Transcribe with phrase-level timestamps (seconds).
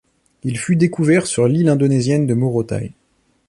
[0.41, 2.91] Il fut découvert sur l'île indonésienne de Morotai.